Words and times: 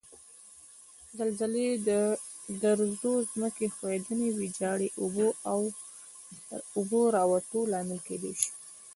زلزلې 1.17 1.69
د 1.87 1.89
درزو، 2.61 3.13
ځمکې 3.31 3.65
ښویدنې، 3.75 4.27
ویجاړي 4.39 4.89
او 5.51 5.59
اوبو 6.77 7.01
راوتو 7.17 7.59
لامل 7.71 7.99
کېدای 8.07 8.33
شي. 8.41 8.51